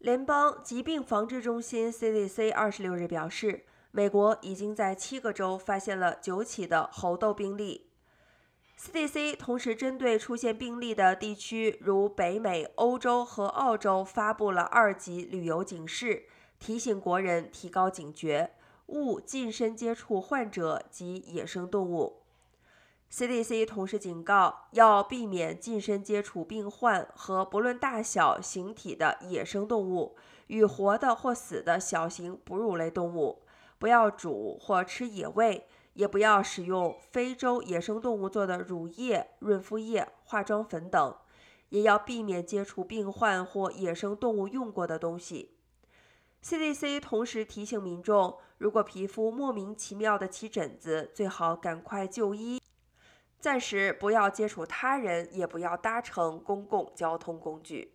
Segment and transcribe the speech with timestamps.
[0.00, 7.90] 联邦疾病防治中心 （CDC） 二十六日表示，美国已经在七个州发现了九起的猴痘病例。
[8.78, 16.24] CDC 同时针对出现病例的地区，如北美、欧洲和澳洲，发布了二级旅游警示，
[16.58, 18.52] 提醒国人提高警觉，
[18.86, 22.19] 勿近身接触患者及野生动物。
[23.12, 30.16] CDC 同时警告，要避免近身接触病患和不论大小、形体的野生动物
[30.46, 33.42] 与活的或死的小型哺乳类动物，
[33.80, 41.16] 不要煮或吃野味，也不要使用非洲野生动物做的乳液、润肤液、化妆粉等，
[41.70, 45.56] 也要避免接触病患或野生动物用过的东西。
[46.44, 52.62] CDC 同时提醒民众，如果皮肤莫名其妙的起疹子，最好赶快就医。
[53.40, 57.94] 暂时不要接触他人，也不要搭乘公共交通工具。